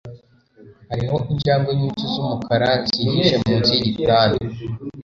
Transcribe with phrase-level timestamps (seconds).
[0.89, 4.43] Hariho injangwe nyinshi zumukara zihishe munsi yigitanda